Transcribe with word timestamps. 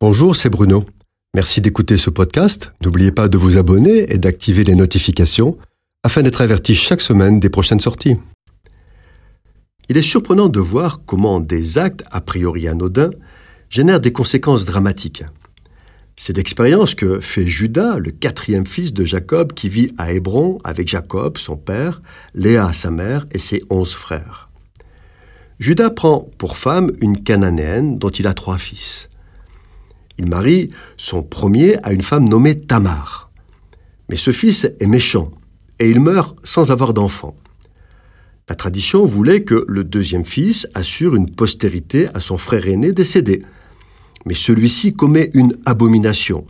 Bonjour, 0.00 0.36
c'est 0.36 0.48
Bruno. 0.48 0.84
Merci 1.34 1.60
d'écouter 1.60 1.96
ce 1.96 2.08
podcast. 2.08 2.72
N'oubliez 2.84 3.10
pas 3.10 3.26
de 3.26 3.36
vous 3.36 3.56
abonner 3.56 4.12
et 4.12 4.18
d'activer 4.18 4.62
les 4.62 4.76
notifications 4.76 5.58
afin 6.04 6.22
d'être 6.22 6.40
averti 6.40 6.76
chaque 6.76 7.00
semaine 7.00 7.40
des 7.40 7.50
prochaines 7.50 7.80
sorties. 7.80 8.14
Il 9.88 9.96
est 9.96 10.02
surprenant 10.02 10.48
de 10.48 10.60
voir 10.60 11.00
comment 11.04 11.40
des 11.40 11.78
actes 11.78 12.04
a 12.12 12.20
priori 12.20 12.68
anodins 12.68 13.10
génèrent 13.70 14.00
des 14.00 14.12
conséquences 14.12 14.66
dramatiques. 14.66 15.24
C'est 16.14 16.36
l'expérience 16.36 16.94
que 16.94 17.18
fait 17.18 17.48
Judas, 17.48 17.98
le 17.98 18.12
quatrième 18.12 18.68
fils 18.68 18.92
de 18.92 19.04
Jacob, 19.04 19.52
qui 19.52 19.68
vit 19.68 19.92
à 19.98 20.12
Hébron 20.12 20.60
avec 20.62 20.86
Jacob, 20.86 21.38
son 21.38 21.56
père, 21.56 22.02
Léa, 22.34 22.72
sa 22.72 22.92
mère, 22.92 23.26
et 23.32 23.38
ses 23.38 23.64
onze 23.68 23.94
frères. 23.94 24.48
Judas 25.58 25.90
prend 25.90 26.30
pour 26.38 26.56
femme 26.56 26.92
une 27.00 27.20
cananéenne 27.20 27.98
dont 27.98 28.10
il 28.10 28.28
a 28.28 28.34
trois 28.34 28.58
fils. 28.58 29.08
Il 30.18 30.26
marie 30.26 30.70
son 30.96 31.22
premier 31.22 31.76
à 31.84 31.92
une 31.92 32.02
femme 32.02 32.28
nommée 32.28 32.58
Tamar. 32.58 33.30
Mais 34.08 34.16
ce 34.16 34.30
fils 34.30 34.68
est 34.80 34.86
méchant 34.86 35.30
et 35.78 35.88
il 35.88 36.00
meurt 36.00 36.36
sans 36.44 36.70
avoir 36.72 36.92
d'enfant. 36.92 37.36
La 38.48 38.54
tradition 38.54 39.04
voulait 39.04 39.44
que 39.44 39.64
le 39.68 39.84
deuxième 39.84 40.24
fils 40.24 40.66
assure 40.74 41.14
une 41.14 41.30
postérité 41.30 42.08
à 42.14 42.20
son 42.20 42.38
frère 42.38 42.66
aîné 42.66 42.92
décédé. 42.92 43.42
Mais 44.26 44.34
celui-ci 44.34 44.94
commet 44.94 45.30
une 45.34 45.54
abomination. 45.66 46.46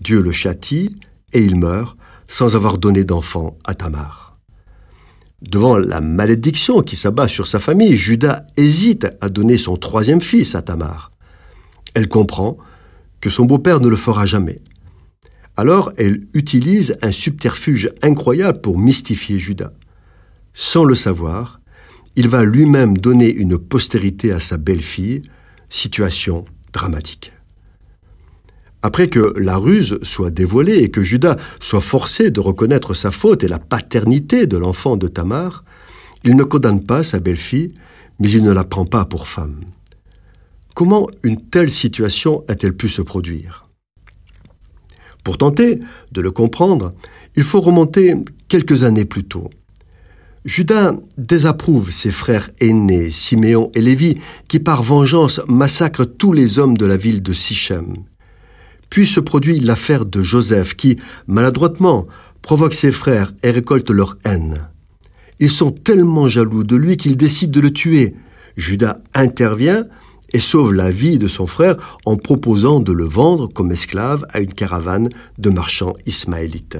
Dieu 0.00 0.20
le 0.20 0.32
châtie 0.32 0.96
et 1.32 1.42
il 1.42 1.56
meurt 1.56 1.96
sans 2.28 2.56
avoir 2.56 2.78
donné 2.78 3.04
d'enfant 3.04 3.56
à 3.64 3.74
Tamar. 3.74 4.36
Devant 5.42 5.76
la 5.76 6.00
malédiction 6.00 6.82
qui 6.82 6.96
s'abat 6.96 7.28
sur 7.28 7.46
sa 7.46 7.60
famille, 7.60 7.96
Judas 7.96 8.44
hésite 8.56 9.06
à 9.20 9.28
donner 9.28 9.56
son 9.56 9.76
troisième 9.76 10.20
fils 10.20 10.54
à 10.54 10.62
Tamar. 10.62 11.12
Elle 11.94 12.08
comprend 12.08 12.58
son 13.28 13.44
beau-père 13.44 13.80
ne 13.80 13.88
le 13.88 13.96
fera 13.96 14.26
jamais. 14.26 14.60
Alors 15.56 15.92
elle 15.96 16.20
utilise 16.34 16.96
un 17.02 17.12
subterfuge 17.12 17.90
incroyable 18.02 18.60
pour 18.60 18.78
mystifier 18.78 19.38
Judas. 19.38 19.72
Sans 20.52 20.84
le 20.84 20.94
savoir, 20.94 21.60
il 22.14 22.28
va 22.28 22.44
lui-même 22.44 22.96
donner 22.96 23.32
une 23.32 23.58
postérité 23.58 24.32
à 24.32 24.40
sa 24.40 24.56
belle-fille, 24.56 25.22
situation 25.68 26.44
dramatique. 26.72 27.32
Après 28.82 29.08
que 29.08 29.34
la 29.36 29.56
ruse 29.56 29.98
soit 30.02 30.30
dévoilée 30.30 30.78
et 30.78 30.90
que 30.90 31.02
Judas 31.02 31.36
soit 31.60 31.80
forcé 31.80 32.30
de 32.30 32.40
reconnaître 32.40 32.94
sa 32.94 33.10
faute 33.10 33.42
et 33.42 33.48
la 33.48 33.58
paternité 33.58 34.46
de 34.46 34.56
l'enfant 34.56 34.96
de 34.96 35.08
Tamar, 35.08 35.64
il 36.24 36.36
ne 36.36 36.44
condamne 36.44 36.84
pas 36.84 37.02
sa 37.02 37.18
belle-fille, 37.18 37.74
mais 38.20 38.30
il 38.30 38.42
ne 38.42 38.52
la 38.52 38.64
prend 38.64 38.84
pas 38.84 39.04
pour 39.04 39.26
femme. 39.26 39.60
Comment 40.76 41.06
une 41.22 41.40
telle 41.40 41.70
situation 41.70 42.44
a-t-elle 42.48 42.76
pu 42.76 42.90
se 42.90 43.00
produire? 43.00 43.66
Pour 45.24 45.38
tenter 45.38 45.80
de 46.12 46.20
le 46.20 46.30
comprendre, 46.30 46.92
il 47.34 47.44
faut 47.44 47.62
remonter 47.62 48.14
quelques 48.46 48.84
années 48.84 49.06
plus 49.06 49.24
tôt. 49.24 49.48
Judas 50.44 50.94
désapprouve 51.16 51.90
ses 51.90 52.12
frères 52.12 52.50
aînés, 52.60 53.08
Siméon 53.08 53.70
et 53.74 53.80
Lévi, 53.80 54.18
qui 54.50 54.60
par 54.60 54.82
vengeance 54.82 55.40
massacrent 55.48 56.04
tous 56.04 56.34
les 56.34 56.58
hommes 56.58 56.76
de 56.76 56.84
la 56.84 56.98
ville 56.98 57.22
de 57.22 57.32
Sichem. 57.32 57.94
Puis 58.90 59.06
se 59.06 59.20
produit 59.20 59.60
l'affaire 59.60 60.04
de 60.04 60.22
Joseph, 60.22 60.76
qui, 60.76 60.98
maladroitement, 61.26 62.06
provoque 62.42 62.74
ses 62.74 62.92
frères 62.92 63.32
et 63.42 63.50
récolte 63.50 63.88
leur 63.88 64.18
haine. 64.26 64.68
Ils 65.40 65.48
sont 65.48 65.70
tellement 65.70 66.28
jaloux 66.28 66.64
de 66.64 66.76
lui 66.76 66.98
qu'ils 66.98 67.16
décident 67.16 67.52
de 67.52 67.60
le 67.60 67.72
tuer. 67.72 68.14
Judas 68.58 68.98
intervient 69.14 69.86
et 70.32 70.40
sauve 70.40 70.72
la 70.72 70.90
vie 70.90 71.18
de 71.18 71.28
son 71.28 71.46
frère 71.46 71.76
en 72.04 72.16
proposant 72.16 72.80
de 72.80 72.92
le 72.92 73.04
vendre 73.04 73.48
comme 73.48 73.72
esclave 73.72 74.26
à 74.30 74.40
une 74.40 74.52
caravane 74.52 75.08
de 75.38 75.50
marchands 75.50 75.94
ismaélites. 76.06 76.78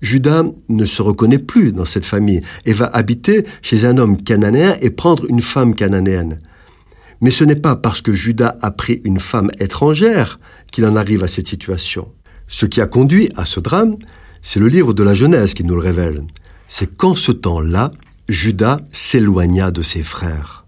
Judas 0.00 0.44
ne 0.68 0.84
se 0.84 1.02
reconnaît 1.02 1.38
plus 1.38 1.72
dans 1.72 1.84
cette 1.84 2.06
famille 2.06 2.42
et 2.64 2.72
va 2.72 2.86
habiter 2.86 3.44
chez 3.62 3.84
un 3.84 3.98
homme 3.98 4.16
cananéen 4.16 4.76
et 4.80 4.90
prendre 4.90 5.26
une 5.28 5.42
femme 5.42 5.74
cananéenne. 5.74 6.40
Mais 7.20 7.30
ce 7.32 7.44
n'est 7.44 7.56
pas 7.56 7.74
parce 7.74 8.00
que 8.00 8.14
Judas 8.14 8.56
a 8.62 8.70
pris 8.70 9.00
une 9.04 9.18
femme 9.18 9.50
étrangère 9.58 10.38
qu'il 10.70 10.86
en 10.86 10.94
arrive 10.94 11.24
à 11.24 11.28
cette 11.28 11.48
situation. 11.48 12.12
Ce 12.46 12.64
qui 12.64 12.80
a 12.80 12.86
conduit 12.86 13.30
à 13.36 13.44
ce 13.44 13.58
drame, 13.60 13.96
c'est 14.40 14.60
le 14.60 14.68
livre 14.68 14.94
de 14.94 15.02
la 15.02 15.14
Genèse 15.14 15.54
qui 15.54 15.64
nous 15.64 15.74
le 15.74 15.82
révèle. 15.82 16.24
C'est 16.68 16.96
qu'en 16.96 17.14
ce 17.14 17.32
temps-là, 17.32 17.90
Judas 18.28 18.78
s'éloigna 18.92 19.70
de 19.70 19.82
ses 19.82 20.02
frères. 20.02 20.67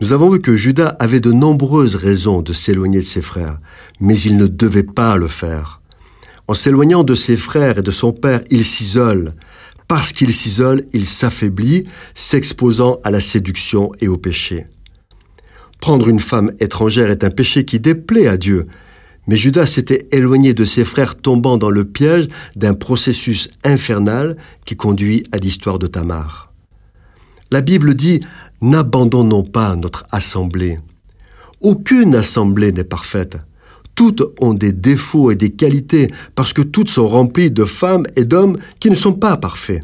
Nous 0.00 0.12
avons 0.12 0.28
vu 0.28 0.40
que 0.40 0.56
Judas 0.56 0.96
avait 0.98 1.20
de 1.20 1.30
nombreuses 1.30 1.94
raisons 1.94 2.42
de 2.42 2.52
s'éloigner 2.52 2.98
de 2.98 3.04
ses 3.04 3.22
frères, 3.22 3.60
mais 4.00 4.18
il 4.18 4.36
ne 4.36 4.46
devait 4.46 4.82
pas 4.82 5.16
le 5.16 5.28
faire. 5.28 5.80
En 6.48 6.54
s'éloignant 6.54 7.04
de 7.04 7.14
ses 7.14 7.36
frères 7.36 7.78
et 7.78 7.82
de 7.82 7.92
son 7.92 8.12
père, 8.12 8.40
il 8.50 8.64
s'isole. 8.64 9.34
Parce 9.86 10.12
qu'il 10.12 10.34
s'isole, 10.34 10.84
il 10.92 11.06
s'affaiblit, 11.06 11.84
s'exposant 12.12 12.98
à 13.04 13.10
la 13.10 13.20
séduction 13.20 13.92
et 14.00 14.08
au 14.08 14.16
péché. 14.16 14.66
Prendre 15.80 16.08
une 16.08 16.20
femme 16.20 16.52
étrangère 16.58 17.10
est 17.10 17.22
un 17.22 17.30
péché 17.30 17.64
qui 17.64 17.78
déplaît 17.78 18.26
à 18.26 18.36
Dieu, 18.36 18.66
mais 19.28 19.36
Judas 19.36 19.66
s'était 19.66 20.08
éloigné 20.10 20.54
de 20.54 20.64
ses 20.64 20.84
frères 20.84 21.16
tombant 21.16 21.56
dans 21.56 21.70
le 21.70 21.84
piège 21.84 22.26
d'un 22.56 22.74
processus 22.74 23.48
infernal 23.62 24.36
qui 24.66 24.74
conduit 24.74 25.24
à 25.30 25.38
l'histoire 25.38 25.78
de 25.78 25.86
Tamar. 25.86 26.52
La 27.50 27.60
Bible 27.60 27.94
dit 27.94 28.20
N'abandonnons 28.64 29.42
pas 29.42 29.76
notre 29.76 30.04
assemblée. 30.10 30.78
Aucune 31.60 32.14
assemblée 32.14 32.72
n'est 32.72 32.82
parfaite. 32.82 33.36
Toutes 33.94 34.22
ont 34.40 34.54
des 34.54 34.72
défauts 34.72 35.30
et 35.30 35.36
des 35.36 35.50
qualités 35.50 36.08
parce 36.34 36.54
que 36.54 36.62
toutes 36.62 36.88
sont 36.88 37.06
remplies 37.06 37.50
de 37.50 37.66
femmes 37.66 38.06
et 38.16 38.24
d'hommes 38.24 38.56
qui 38.80 38.88
ne 38.88 38.94
sont 38.94 39.12
pas 39.12 39.36
parfaits. 39.36 39.82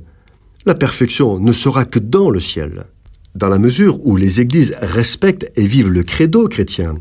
La 0.64 0.74
perfection 0.74 1.38
ne 1.38 1.52
sera 1.52 1.84
que 1.84 1.98
dans 1.98 2.30
le 2.30 2.40
ciel. 2.40 2.86
Dans 3.34 3.48
la 3.48 3.58
mesure 3.58 3.98
où 4.06 4.16
les 4.16 4.40
églises 4.40 4.74
respectent 4.80 5.52
et 5.56 5.66
vivent 5.66 5.90
le 5.90 6.02
credo 6.02 6.48
chrétien, 6.48 6.94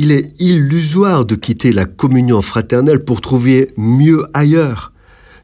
il 0.00 0.10
est 0.10 0.32
illusoire 0.40 1.26
de 1.26 1.36
quitter 1.36 1.70
la 1.70 1.84
communion 1.84 2.42
fraternelle 2.42 3.04
pour 3.04 3.20
trouver 3.20 3.68
mieux 3.76 4.26
ailleurs. 4.34 4.92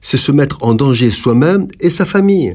C'est 0.00 0.16
se 0.16 0.32
mettre 0.32 0.64
en 0.64 0.74
danger 0.74 1.12
soi-même 1.12 1.68
et 1.78 1.90
sa 1.90 2.04
famille. 2.04 2.54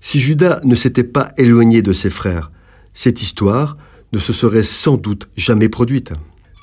Si 0.00 0.18
Judas 0.18 0.60
ne 0.64 0.74
s'était 0.74 1.04
pas 1.04 1.32
éloigné 1.36 1.82
de 1.82 1.92
ses 1.92 2.10
frères, 2.10 2.50
cette 2.94 3.22
histoire 3.22 3.76
ne 4.12 4.18
se 4.18 4.32
serait 4.32 4.62
sans 4.62 4.96
doute 4.96 5.28
jamais 5.36 5.68
produite. 5.68 6.12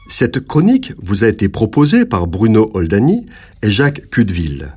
Cette 0.07 0.45
chronique 0.45 0.93
vous 1.01 1.23
a 1.23 1.27
été 1.27 1.49
proposée 1.49 2.05
par 2.05 2.27
Bruno 2.27 2.69
Oldani 2.73 3.25
et 3.61 3.71
Jacques 3.71 4.09
Cudeville. 4.09 4.76